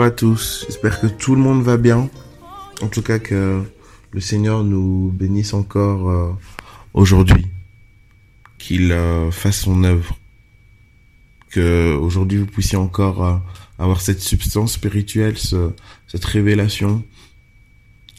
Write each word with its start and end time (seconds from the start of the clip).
À 0.00 0.10
tous, 0.10 0.64
j'espère 0.66 1.00
que 1.00 1.06
tout 1.08 1.34
le 1.34 1.40
monde 1.40 1.62
va 1.62 1.76
bien. 1.76 2.08
En 2.82 2.86
tout 2.88 3.02
cas 3.02 3.18
que 3.18 3.62
le 4.12 4.20
Seigneur 4.20 4.62
nous 4.64 5.10
bénisse 5.12 5.52
encore 5.54 6.08
euh, 6.08 6.32
aujourd'hui. 6.94 7.46
Qu'il 8.58 8.92
euh, 8.92 9.30
fasse 9.30 9.60
son 9.62 9.82
œuvre. 9.84 10.16
Que 11.50 11.94
aujourd'hui 11.94 12.38
vous 12.38 12.46
puissiez 12.46 12.78
encore 12.78 13.24
euh, 13.24 13.36
avoir 13.78 14.00
cette 14.00 14.20
substance 14.20 14.74
spirituelle, 14.74 15.36
ce- 15.36 15.72
cette 16.06 16.24
révélation, 16.24 17.02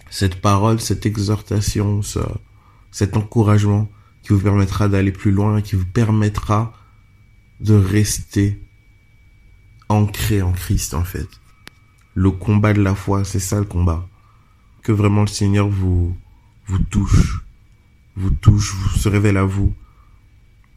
cette 0.10 0.36
parole, 0.42 0.80
cette 0.82 1.06
exhortation, 1.06 2.02
ce- 2.02 2.20
cet 2.92 3.16
encouragement 3.16 3.90
qui 4.24 4.34
vous 4.34 4.40
permettra 4.40 4.90
d'aller 4.90 5.12
plus 5.12 5.32
loin 5.32 5.58
et 5.58 5.62
qui 5.64 5.76
vous 5.76 5.86
permettra 5.86 6.74
de 7.62 7.74
rester 7.76 8.60
ancré 9.88 10.42
en 10.42 10.52
Christ 10.52 10.94
en 10.94 11.04
fait 11.04 11.28
le 12.20 12.32
combat 12.32 12.74
de 12.74 12.82
la 12.82 12.96
foi, 12.96 13.24
c'est 13.24 13.40
ça 13.40 13.60
le 13.60 13.64
combat. 13.64 14.06
Que 14.84 14.92
vraiment 14.92 15.22
le 15.22 15.28
Seigneur 15.28 15.70
vous, 15.70 16.14
vous 16.68 16.80
touche, 16.80 17.46
vous 18.18 18.32
touche, 18.32 18.74
vous 18.74 19.00
se 19.00 19.08
révèle 19.08 19.38
à 19.38 19.46
vous, 19.46 19.74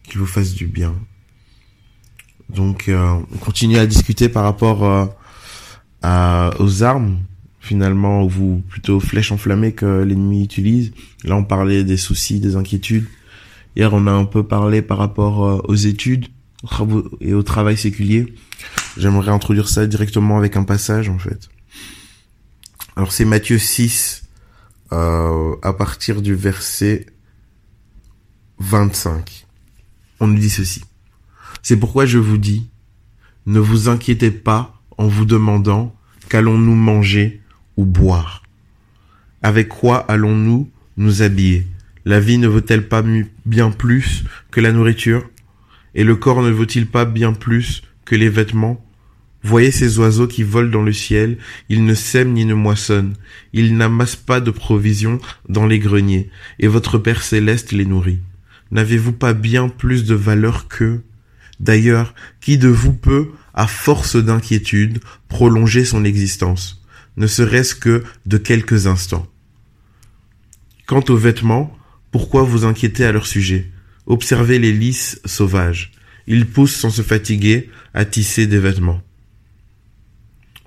qu'il 0.05 0.21
vous 0.21 0.27
fasse 0.27 0.55
du 0.55 0.69
bien. 0.69 0.95
Donc, 2.49 2.89
euh, 2.89 3.19
on 3.33 3.39
continue 3.39 3.79
à 3.79 3.87
discuter 3.87 4.29
par 4.29 4.45
rapport 4.45 4.85
euh, 6.05 6.51
aux 6.61 6.83
armes, 6.85 7.19
finalement, 7.59 8.23
ou 8.23 8.63
plutôt 8.69 9.01
flèches 9.01 9.33
enflammées 9.33 9.73
que 9.73 10.05
l'ennemi 10.05 10.45
utilise. 10.45 10.93
Là, 11.25 11.35
on 11.35 11.43
parlait 11.43 11.83
des 11.83 11.97
soucis, 11.97 12.39
des 12.39 12.55
inquiétudes. 12.55 13.09
Hier, 13.75 13.93
on 13.93 14.07
a 14.07 14.13
un 14.13 14.27
peu 14.27 14.45
parlé 14.45 14.81
par 14.81 14.99
rapport 14.99 15.45
euh, 15.45 15.59
aux 15.65 15.75
études 15.75 16.29
aux 16.63 17.03
et 17.21 17.35
au 17.35 17.43
travail 17.43 17.77
séculier. 17.77 18.33
J'aimerais 18.97 19.31
introduire 19.31 19.69
ça 19.69 19.87
directement 19.87 20.39
avec 20.39 20.57
un 20.57 20.65
passage 20.65 21.09
en 21.09 21.19
fait. 21.19 21.49
Alors 22.97 23.13
c'est 23.13 23.25
Matthieu 23.25 23.59
6 23.59 24.25
euh, 24.93 25.55
à 25.63 25.73
partir 25.73 26.21
du 26.21 26.35
verset 26.35 27.07
25. 28.59 29.47
On 30.21 30.27
nous 30.27 30.39
dit 30.39 30.51
ceci. 30.51 30.85
C'est 31.63 31.79
pourquoi 31.79 32.05
je 32.05 32.19
vous 32.19 32.37
dis, 32.37 32.69
ne 33.47 33.61
vous 33.61 33.89
inquiétez 33.89 34.31
pas 34.31 34.81
en 34.99 35.09
vous 35.09 35.25
demandant 35.25 35.95
qu'allons-nous 36.29 36.75
manger 36.75 37.41
ou 37.77 37.85
boire. 37.85 38.43
Avec 39.43 39.69
quoi 39.69 39.99
allons-nous 39.99 40.71
nous 40.97 41.23
habiller? 41.23 41.67
La 42.05 42.21
vie 42.21 42.39
ne 42.39 42.49
vaut-elle 42.49 42.89
pas 42.89 43.03
bien 43.47 43.71
plus 43.71 44.25
que 44.51 44.61
la 44.61 44.73
nourriture? 44.73 45.29
Et 45.95 46.05
le 46.05 46.17
corps 46.17 46.43
ne 46.43 46.51
vaut-il 46.51 46.87
pas 46.87 47.05
bien 47.05 47.33
plus 47.33 47.83
les 48.17 48.29
vêtements. 48.29 48.85
Voyez 49.43 49.71
ces 49.71 49.99
oiseaux 49.99 50.29
qui 50.29 50.43
volent 50.43 50.71
dans 50.71 50.83
le 50.83 50.93
ciel, 50.93 51.39
ils 51.69 51.85
ne 51.85 51.95
sèment 51.95 52.33
ni 52.33 52.45
ne 52.45 52.55
moissonnent, 52.55 53.15
ils 53.53 53.77
n'amassent 53.77 54.17
pas 54.17 54.41
de 54.41 54.51
provisions 54.51 55.19
dans 55.49 55.67
les 55.67 55.81
greniers, 55.81 56.31
et 56.61 56.69
votre 56.69 56.99
Père 56.99 57.23
céleste 57.23 57.73
les 57.73 57.85
nourrit. 57.85 58.21
N'avez-vous 58.71 59.13
pas 59.13 59.35
bien 59.35 59.69
plus 59.69 60.05
de 60.05 60.15
valeur 60.15 60.69
qu'eux 60.69 61.03
D'ailleurs, 61.61 62.15
qui 62.41 62.59
de 62.59 62.69
vous 62.69 62.93
peut, 62.93 63.31
à 63.55 63.67
force 63.67 64.17
d'inquiétude, 64.17 65.01
prolonger 65.29 65.85
son 65.85 66.05
existence, 66.05 66.83
ne 67.17 67.27
serait-ce 67.27 67.75
que 67.75 68.03
de 68.27 68.37
quelques 68.37 68.87
instants. 68.87 69.27
Quant 70.87 71.05
aux 71.09 71.17
vêtements, 71.17 71.77
pourquoi 72.11 72.43
vous 72.43 72.65
inquiétez 72.65 73.05
à 73.05 73.13
leur 73.13 73.27
sujet? 73.27 73.71
Observez 74.07 74.59
les 74.59 74.73
lys 74.73 75.21
sauvages. 75.25 75.93
Ils 76.27 76.47
poussent 76.47 76.75
sans 76.75 76.91
se 76.91 77.03
fatiguer 77.03 77.71
à 77.95 78.05
tisser 78.05 78.47
des 78.47 78.59
vêtements. 78.59 79.03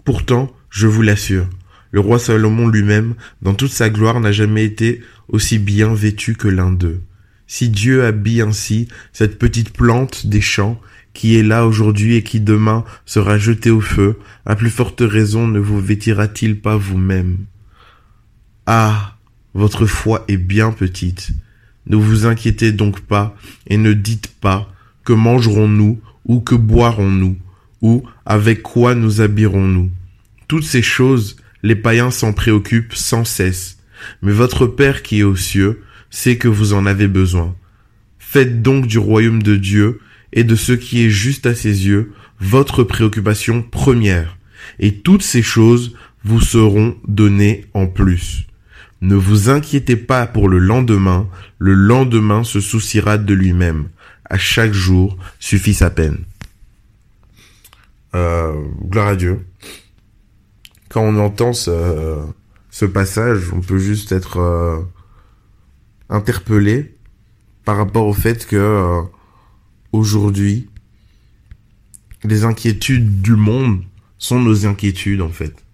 Pourtant, 0.03 0.52
je 0.69 0.88
vous 0.88 1.02
l'assure, 1.02 1.47
le 1.91 2.00
roi 2.00 2.19
Salomon 2.19 2.68
lui-même, 2.68 3.16
dans 3.41 3.53
toute 3.53 3.72
sa 3.72 3.90
gloire, 3.90 4.19
n'a 4.19 4.31
jamais 4.31 4.66
été 4.66 5.02
aussi 5.30 5.59
bien 5.59 5.94
vêtu 5.94 6.36
que 6.36 6.47
l'un 6.50 6.72
d'eux. 6.72 7.02
Si 7.47 7.69
Dieu 7.69 8.03
habille 8.03 8.41
ainsi 8.41 8.88
cette 9.13 9.40
petite 9.40 9.72
plante 9.72 10.28
des 10.28 10.41
champs, 10.41 10.80
qui 11.13 11.38
est 11.38 11.44
là 11.44 11.66
aujourd'hui 11.66 12.16
et 12.16 12.24
qui 12.24 12.41
demain 12.41 12.84
sera 13.06 13.38
jetée 13.38 13.72
au 13.72 13.81
feu, 13.81 14.19
à 14.46 14.56
plus 14.56 14.69
forte 14.69 15.02
raison 15.02 15.47
ne 15.47 15.59
vous 15.59 15.80
vêtira-t-il 15.80 16.59
pas 16.59 16.75
vous-même 16.75 17.38
Ah, 18.66 19.16
votre 19.53 19.86
foi 19.86 20.25
est 20.28 20.38
bien 20.38 20.72
petite. 20.72 21.31
Ne 21.88 21.96
vous 21.96 22.25
inquiétez 22.25 22.74
donc 22.74 23.00
pas 23.00 23.38
et 23.68 23.78
ne 23.78 23.94
dites 23.94 24.28
pas 24.28 24.69
que 25.06 25.13
mangerons-nous 25.13 26.02
ou 26.25 26.40
que 26.40 26.56
boirons-nous 26.56 27.38
ou 27.81 28.03
avec 28.25 28.62
quoi 28.62 28.96
nous 28.96 29.22
habillerons-nous. 29.22 29.91
Toutes 30.47 30.63
ces 30.63 30.81
choses, 30.81 31.38
les 31.63 31.75
païens 31.75 32.12
s'en 32.12 32.34
préoccupent 32.34 32.96
sans 32.96 33.25
cesse. 33.25 33.78
Mais 34.22 34.31
votre 34.31 34.68
Père 34.68 35.03
qui 35.03 35.19
est 35.19 35.24
aux 35.24 35.36
cieux 35.36 35.84
sait 36.09 36.38
que 36.38 36.47
vous 36.47 36.74
en 36.74 36.86
avez 36.86 37.08
besoin. 37.08 37.56
Faites 38.19 38.62
donc 38.62 38.88
du 38.88 38.97
royaume 38.97 39.44
de 39.44 39.56
Dieu 39.56 40.00
et 40.34 40.44
de 40.44 40.56
ce 40.56 40.74
qui 40.74 41.06
est 41.06 41.09
juste 41.09 41.46
à 41.46 41.56
ses 41.56 41.88
yeux 41.88 42.12
votre 42.40 42.84
préoccupation 42.84 43.62
première, 43.62 44.38
et 44.80 44.96
toutes 44.96 45.22
ces 45.22 45.42
choses 45.42 45.96
vous 46.24 46.42
seront 46.42 46.96
données 47.07 47.66
en 47.74 47.88
plus. 47.88 48.47
Ne 49.02 49.16
vous 49.16 49.50
inquiétez 49.50 49.96
pas 49.96 50.25
pour 50.28 50.50
le 50.50 50.57
lendemain, 50.57 51.30
le 51.59 51.74
lendemain 51.74 52.44
se 52.44 52.59
souciera 52.59 53.18
de 53.18 53.34
lui-même. 53.34 53.90
À 54.25 54.38
chaque 54.38 54.74
jour 54.74 55.18
suffit 55.40 55.74
sa 55.74 55.90
peine. 55.90 56.25
Euh, 58.16 58.53
gloire 58.84 59.08
à 59.08 59.16
Dieu. 59.16 59.46
Quand 60.90 61.02
on 61.02 61.18
entend 61.19 61.53
ce, 61.53 62.86
passage, 62.86 63.52
on 63.53 63.62
peut 63.62 63.78
juste 63.78 64.12
être 64.12 64.38
euh, 64.38 64.81
interpellé 66.09 66.96
par 67.66 67.78
rapport 67.78 68.08
au 68.08 68.13
fait 68.13 68.46
que 68.46 68.56
euh, 68.56 69.02
aujourd'hui, 69.91 70.69
les 72.24 72.46
inquiétudes 72.46 73.22
du 73.22 73.36
monde 73.36 73.81
sont 74.18 74.40
nos 74.40 74.66
inquiétudes 74.66 75.22
en 75.22 75.30
fait. 75.30 75.66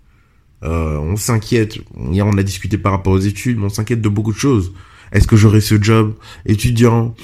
Euh, 0.63 0.97
on 0.97 1.16
s'inquiète. 1.16 1.79
Hier, 2.12 2.25
on 2.25 2.38
a 2.38 2.44
discuté 2.44 2.78
par 2.78 2.91
rapport 2.91 3.13
aux 3.13 3.19
études, 3.19 3.57
mais 3.57 3.66
on 3.66 3.69
s'inquiète 3.69 4.01
de 4.01 4.09
beaucoup 4.09 4.33
de 4.33 4.38
choses. 4.38 4.73
Est-ce 5.12 5.27
que 5.27 5.36
j'aurai 5.36 5.62
ce 5.62 5.81
job 5.81 6.15
étudiant? 6.45 7.15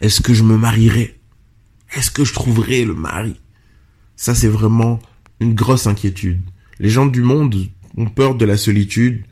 Est-ce 0.00 0.20
que 0.20 0.34
je 0.34 0.42
me 0.42 0.56
marierai 0.56 1.18
Est-ce 1.94 2.10
que 2.10 2.24
je 2.24 2.34
trouverai 2.34 2.84
le 2.84 2.94
mari? 2.94 3.40
Ça, 4.16 4.34
c'est 4.34 4.48
vraiment 4.48 5.00
une 5.40 5.54
grosse 5.54 5.86
inquiétude. 5.86 6.40
Les 6.78 6.88
gens 6.88 7.06
du 7.06 7.22
monde 7.22 7.54
ont 7.96 8.06
peur 8.06 8.34
de 8.34 8.44
la 8.44 8.56
solitude 8.56 9.24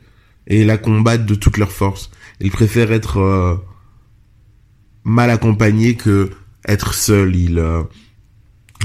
et 0.47 0.63
la 0.63 0.77
combattent 0.77 1.25
de 1.25 1.35
toutes 1.35 1.57
leurs 1.57 1.71
forces. 1.71 2.11
Ils 2.39 2.51
préfèrent 2.51 2.91
être 2.91 3.17
euh, 3.17 3.55
mal 5.03 5.29
accompagnés 5.29 5.95
que 5.95 6.31
être 6.67 6.93
seuls. 6.93 7.35
Ils, 7.35 7.59
euh, 7.59 7.83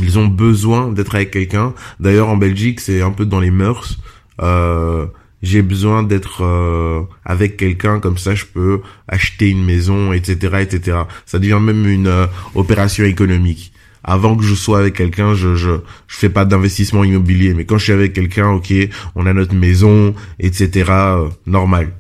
ils 0.03 0.19
ont 0.19 0.27
besoin 0.27 0.93
d'être 0.93 1.15
avec 1.15 1.31
quelqu'un. 1.31 1.75
D'ailleurs, 1.99 2.29
en 2.29 2.37
Belgique, 2.37 2.81
c'est 2.81 3.03
un 3.03 3.11
peu 3.11 3.27
dans 3.27 3.41
les 3.41 3.51
mœurs. 3.51 3.99
Euh, 4.41 5.07
j'ai 5.43 5.63
besoin 5.63 6.03
d'être 6.03 6.45
euh, 6.45 7.03
avec 7.25 7.57
quelqu'un 7.57 8.01
comme 8.01 8.19
ça, 8.19 8.35
je 8.35 8.45
peux 8.45 8.81
acheter 9.09 9.49
une 9.49 9.65
maison, 9.65 10.13
etc., 10.13 10.59
etc. 10.61 10.99
Ça 11.27 11.39
devient 11.39 11.59
même 11.61 11.87
une 11.87 12.09
euh, 12.09 12.27
opération 12.55 13.05
économique. 13.05 13.73
Avant 14.03 14.37
que 14.37 14.43
je 14.43 14.55
sois 14.55 14.81
avec 14.81 14.95
quelqu'un, 14.95 15.35
je, 15.35 15.55
je 15.57 15.73
je 16.07 16.17
fais 16.17 16.31
pas 16.31 16.45
d'investissement 16.45 17.05
immobilier, 17.05 17.55
mais 17.55 17.65
quand 17.65 17.79
je 17.79 17.85
suis 17.85 17.93
avec 17.93 18.13
quelqu'un, 18.13 18.49
ok, 18.51 18.73
on 19.15 19.27
a 19.27 19.33
notre 19.33 19.55
maison, 19.55 20.15
etc., 20.39 20.91
euh, 20.91 21.29
normal. 21.47 21.93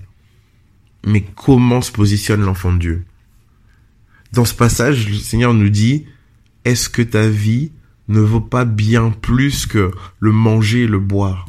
Mais 1.06 1.24
comment 1.34 1.80
se 1.80 1.92
positionne 1.92 2.42
l'enfant 2.42 2.72
de 2.72 2.78
Dieu? 2.78 3.04
Dans 4.32 4.44
ce 4.44 4.54
passage, 4.54 5.08
le 5.08 5.16
Seigneur 5.16 5.54
nous 5.54 5.70
dit, 5.70 6.06
est-ce 6.64 6.88
que 6.88 7.02
ta 7.02 7.28
vie 7.28 7.72
ne 8.08 8.20
vaut 8.20 8.40
pas 8.40 8.64
bien 8.64 9.10
plus 9.10 9.66
que 9.66 9.90
le 10.20 10.32
manger 10.32 10.82
et 10.82 10.86
le 10.86 10.98
boire? 10.98 11.46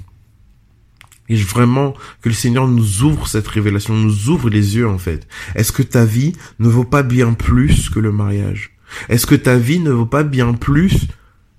Et 1.32 1.36
vraiment 1.38 1.94
que 2.22 2.28
le 2.28 2.36
Seigneur 2.36 2.68
nous 2.68 3.04
ouvre 3.04 3.26
cette 3.26 3.48
révélation, 3.48 3.96
nous 3.96 4.28
ouvre 4.28 4.50
les 4.50 4.76
yeux 4.76 4.88
en 4.88 4.98
fait. 4.98 5.26
Est-ce 5.56 5.72
que 5.72 5.82
ta 5.82 6.04
vie 6.04 6.34
ne 6.60 6.68
vaut 6.68 6.84
pas 6.84 7.04
bien 7.04 7.32
plus 7.32 7.90
que 7.90 8.00
le 8.00 8.12
mariage? 8.12 8.72
Est-ce 9.08 9.26
que 9.26 9.36
ta 9.36 9.56
vie 9.58 9.80
ne 9.80 9.92
vaut 9.92 10.06
pas 10.06 10.24
bien 10.24 10.54
plus 10.54 11.08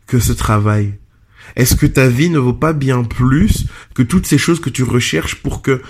que 0.07 0.19
ce 0.19 0.33
travail? 0.33 0.99
Est-ce 1.57 1.75
que 1.75 1.87
ta 1.87 2.07
vie 2.07 2.29
ne 2.29 2.39
vaut 2.39 2.53
pas 2.53 2.75
bien 2.75 3.03
plus 3.03 3.67
que 3.95 4.03
toutes 4.03 4.27
ces 4.27 4.37
choses 4.37 4.61
que 4.61 4.69
tu 4.69 4.83
recherches 4.83 5.37
pour 5.37 5.63
que 5.63 5.81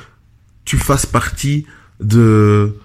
tu 0.64 0.76
fasses 0.76 1.06
partie 1.06 1.66
de 1.98 2.76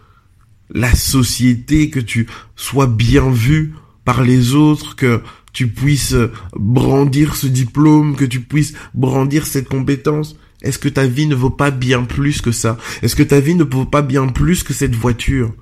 la 0.71 0.95
société, 0.95 1.91
que 1.91 1.99
tu 1.99 2.25
sois 2.55 2.87
bien 2.87 3.29
vu 3.29 3.75
par 4.03 4.23
les 4.23 4.55
autres, 4.55 4.95
que 4.95 5.21
tu 5.53 5.67
puisses 5.67 6.15
brandir 6.55 7.35
ce 7.35 7.45
diplôme, 7.45 8.15
que 8.15 8.25
tu 8.25 8.41
puisses 8.41 8.73
brandir 8.95 9.45
cette 9.45 9.69
compétence? 9.69 10.35
Est-ce 10.61 10.79
que 10.79 10.89
ta 10.89 11.05
vie 11.05 11.27
ne 11.27 11.35
vaut 11.35 11.51
pas 11.51 11.71
bien 11.71 12.03
plus 12.03 12.41
que 12.41 12.51
ça? 12.51 12.77
Est-ce 13.01 13.15
que 13.15 13.23
ta 13.23 13.39
vie 13.39 13.55
ne 13.55 13.63
vaut 13.63 13.85
pas 13.85 14.01
bien 14.01 14.27
plus 14.27 14.63
que 14.63 14.73
cette 14.73 14.95
voiture? 14.95 15.53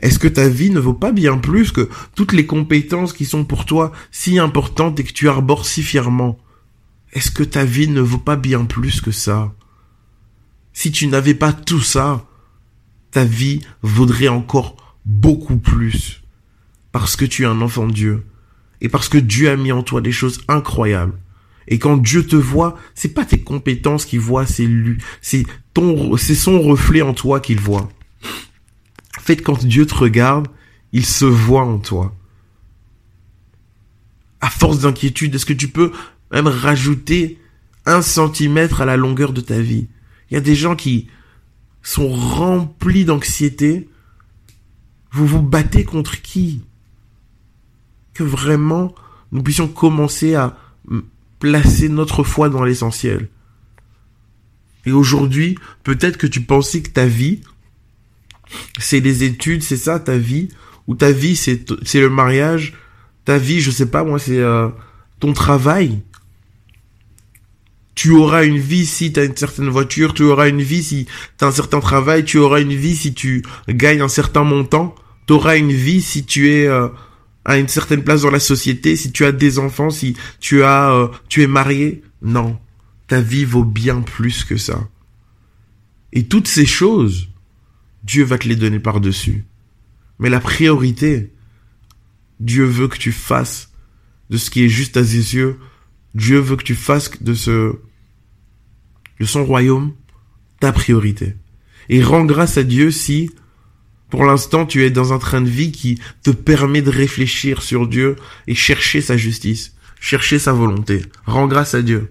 Est-ce 0.00 0.18
que 0.18 0.28
ta 0.28 0.48
vie 0.48 0.70
ne 0.70 0.80
vaut 0.80 0.94
pas 0.94 1.12
bien 1.12 1.38
plus 1.38 1.72
que 1.72 1.88
toutes 2.14 2.32
les 2.32 2.44
compétences 2.44 3.12
qui 3.12 3.24
sont 3.24 3.44
pour 3.44 3.64
toi 3.64 3.92
si 4.10 4.38
importantes 4.38 4.98
et 5.00 5.04
que 5.04 5.12
tu 5.12 5.28
arbores 5.28 5.64
si 5.64 5.82
fièrement? 5.82 6.38
Est-ce 7.12 7.30
que 7.30 7.44
ta 7.44 7.64
vie 7.64 7.88
ne 7.88 8.00
vaut 8.00 8.18
pas 8.18 8.36
bien 8.36 8.64
plus 8.64 9.00
que 9.00 9.10
ça? 9.10 9.52
Si 10.72 10.90
tu 10.90 11.06
n'avais 11.06 11.34
pas 11.34 11.52
tout 11.52 11.80
ça, 11.80 12.26
ta 13.10 13.24
vie 13.24 13.60
vaudrait 13.82 14.28
encore 14.28 14.96
beaucoup 15.06 15.58
plus. 15.58 16.22
Parce 16.90 17.16
que 17.16 17.24
tu 17.24 17.42
es 17.44 17.46
un 17.46 17.60
enfant 17.60 17.86
de 17.86 17.92
Dieu. 17.92 18.26
Et 18.80 18.88
parce 18.88 19.08
que 19.08 19.18
Dieu 19.18 19.50
a 19.50 19.56
mis 19.56 19.72
en 19.72 19.82
toi 19.82 20.00
des 20.00 20.12
choses 20.12 20.40
incroyables. 20.48 21.18
Et 21.68 21.78
quand 21.78 21.96
Dieu 21.96 22.26
te 22.26 22.36
voit, 22.36 22.76
c'est 22.94 23.14
pas 23.14 23.24
tes 23.24 23.40
compétences 23.40 24.04
qu'il 24.04 24.20
voit, 24.20 24.46
c'est 24.46 24.66
lui, 24.66 24.98
c'est 25.20 25.44
ton, 25.74 26.16
c'est 26.16 26.34
son 26.34 26.60
reflet 26.60 27.02
en 27.02 27.14
toi 27.14 27.40
qu'il 27.40 27.60
voit. 27.60 27.88
En 29.18 29.20
fait, 29.20 29.36
quand 29.36 29.64
Dieu 29.64 29.86
te 29.86 29.94
regarde, 29.94 30.48
il 30.92 31.06
se 31.06 31.24
voit 31.24 31.64
en 31.64 31.78
toi. 31.78 32.14
À 34.40 34.50
force 34.50 34.80
d'inquiétude, 34.80 35.34
est-ce 35.34 35.46
que 35.46 35.52
tu 35.52 35.68
peux 35.68 35.92
même 36.32 36.48
rajouter 36.48 37.38
un 37.86 38.02
centimètre 38.02 38.80
à 38.80 38.84
la 38.84 38.96
longueur 38.96 39.32
de 39.32 39.40
ta 39.40 39.60
vie? 39.60 39.86
Il 40.30 40.34
y 40.34 40.36
a 40.36 40.40
des 40.40 40.56
gens 40.56 40.74
qui 40.74 41.08
sont 41.82 42.08
remplis 42.08 43.04
d'anxiété. 43.04 43.88
Vous 45.12 45.26
vous 45.26 45.42
battez 45.42 45.84
contre 45.84 46.20
qui? 46.20 46.64
Que 48.14 48.24
vraiment 48.24 48.94
nous 49.30 49.42
puissions 49.42 49.68
commencer 49.68 50.34
à 50.34 50.58
placer 51.42 51.88
notre 51.88 52.22
foi 52.22 52.48
dans 52.48 52.62
l'essentiel. 52.62 53.28
Et 54.86 54.92
aujourd'hui, 54.92 55.58
peut-être 55.82 56.16
que 56.16 56.28
tu 56.28 56.40
pensais 56.40 56.82
que 56.82 56.90
ta 56.90 57.04
vie, 57.04 57.40
c'est 58.78 59.00
les 59.00 59.24
études, 59.24 59.64
c'est 59.64 59.76
ça 59.76 59.98
ta 59.98 60.16
vie, 60.16 60.50
ou 60.86 60.94
ta 60.94 61.10
vie 61.10 61.34
c'est 61.34 61.66
le 61.94 62.10
mariage, 62.10 62.74
ta 63.24 63.38
vie, 63.38 63.60
je 63.60 63.72
sais 63.72 63.86
pas 63.86 64.04
moi, 64.04 64.20
c'est 64.20 64.38
euh, 64.38 64.68
ton 65.18 65.32
travail. 65.32 66.02
Tu 67.96 68.12
auras 68.12 68.44
une 68.44 68.58
vie 68.58 68.86
si 68.86 69.12
tu 69.12 69.18
as 69.18 69.24
une 69.24 69.36
certaine 69.36 69.68
voiture, 69.68 70.14
tu 70.14 70.22
auras 70.22 70.48
une 70.48 70.62
vie 70.62 70.84
si 70.84 71.06
tu 71.38 71.44
as 71.44 71.48
un 71.48 71.52
certain 71.52 71.80
travail, 71.80 72.24
tu 72.24 72.38
auras 72.38 72.60
une 72.60 72.72
vie 72.74 72.94
si 72.94 73.14
tu 73.14 73.44
gagnes 73.68 74.00
un 74.00 74.08
certain 74.08 74.44
montant, 74.44 74.94
tu 75.26 75.32
auras 75.32 75.56
une 75.56 75.72
vie 75.72 76.02
si 76.02 76.24
tu 76.24 76.52
es 76.52 76.68
euh, 76.68 76.86
à 77.44 77.58
une 77.58 77.68
certaine 77.68 78.04
place 78.04 78.22
dans 78.22 78.30
la 78.30 78.40
société, 78.40 78.96
si 78.96 79.12
tu 79.12 79.24
as 79.24 79.32
des 79.32 79.58
enfants, 79.58 79.90
si 79.90 80.16
tu 80.40 80.62
as, 80.62 80.92
euh, 80.92 81.08
tu 81.28 81.42
es 81.42 81.46
marié, 81.46 82.02
non, 82.22 82.58
ta 83.08 83.20
vie 83.20 83.44
vaut 83.44 83.64
bien 83.64 84.00
plus 84.00 84.44
que 84.44 84.56
ça. 84.56 84.88
Et 86.12 86.24
toutes 86.26 86.48
ces 86.48 86.66
choses, 86.66 87.28
Dieu 88.04 88.24
va 88.24 88.38
te 88.38 88.48
les 88.48 88.56
donner 88.56 88.78
par-dessus. 88.78 89.44
Mais 90.18 90.30
la 90.30 90.40
priorité, 90.40 91.32
Dieu 92.38 92.64
veut 92.64 92.88
que 92.88 92.98
tu 92.98 93.12
fasses 93.12 93.72
de 94.30 94.36
ce 94.36 94.50
qui 94.50 94.64
est 94.64 94.68
juste 94.68 94.96
à 94.96 95.04
ses 95.04 95.34
yeux. 95.34 95.58
Dieu 96.14 96.38
veut 96.38 96.56
que 96.56 96.62
tu 96.62 96.74
fasses 96.74 97.10
de 97.22 97.34
ce, 97.34 97.76
de 99.18 99.24
son 99.26 99.44
royaume, 99.44 99.94
ta 100.60 100.72
priorité. 100.72 101.34
Et 101.88 102.02
rends 102.02 102.24
grâce 102.24 102.56
à 102.56 102.62
Dieu 102.62 102.90
si 102.90 103.30
pour 104.12 104.26
l'instant, 104.26 104.66
tu 104.66 104.84
es 104.84 104.90
dans 104.90 105.14
un 105.14 105.18
train 105.18 105.40
de 105.40 105.48
vie 105.48 105.72
qui 105.72 105.98
te 106.22 106.30
permet 106.30 106.82
de 106.82 106.90
réfléchir 106.90 107.62
sur 107.62 107.88
Dieu 107.88 108.16
et 108.46 108.54
chercher 108.54 109.00
sa 109.00 109.16
justice, 109.16 109.74
chercher 110.00 110.38
sa 110.38 110.52
volonté. 110.52 111.00
Rends 111.24 111.46
grâce 111.46 111.72
à 111.72 111.80
Dieu. 111.80 112.10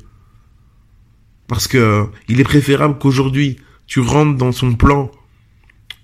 Parce 1.47 1.67
que 1.67 2.07
il 2.27 2.39
est 2.39 2.43
préférable 2.43 2.97
qu'aujourd'hui, 2.97 3.57
tu 3.85 3.99
rentres 3.99 4.35
dans 4.35 4.51
son 4.51 4.73
plan 4.73 5.11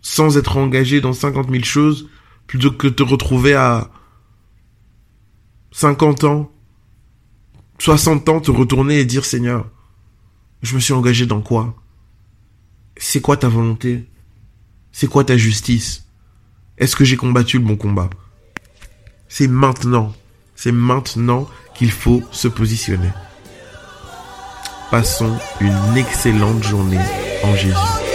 sans 0.04 0.38
être 0.38 0.58
engagé 0.58 1.02
dans 1.02 1.14
50 1.14 1.50
000 1.50 1.64
choses 1.64 2.08
plutôt 2.46 2.70
que 2.70 2.88
te 2.88 3.02
retrouver 3.02 3.56
à 3.56 3.90
50 5.72 6.26
ans, 6.26 6.52
60 7.80 8.30
ans, 8.30 8.40
te 8.40 8.52
retourner 8.52 9.00
et 9.00 9.06
dire 9.06 9.26
Seigneur, 9.26 9.68
je 10.62 10.76
me 10.76 10.80
suis 10.80 10.94
engagé 10.94 11.26
dans 11.26 11.42
quoi? 11.42 11.76
C'est 12.98 13.20
quoi 13.20 13.36
ta 13.36 13.50
volonté? 13.50 14.08
C'est 15.00 15.06
quoi 15.06 15.24
ta 15.24 15.38
justice? 15.38 16.08
Est-ce 16.80 16.96
que 16.96 17.06
j'ai 17.06 17.18
combattu 17.18 17.60
le 17.60 17.64
bon 17.64 17.76
combat? 17.76 18.10
C'est 19.30 19.48
maintenant. 19.48 20.12
C'est 20.56 20.72
maintenant 20.72 21.48
qu'il 21.76 21.92
faut 21.92 22.24
se 22.32 22.48
positionner. 22.48 23.12
Passons 24.90 25.38
une 25.62 25.98
excellente 25.98 26.64
journée 26.64 26.98
en 27.44 27.56
Jésus. 27.56 28.07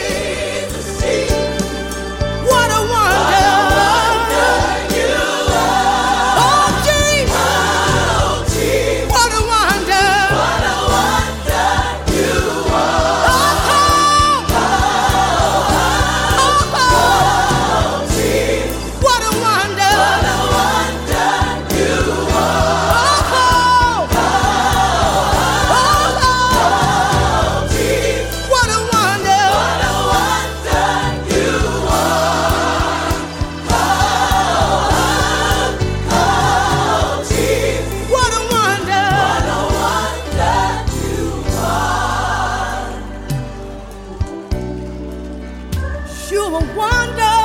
You 46.32 46.46
a 46.46 46.64
wonder. 46.74 47.41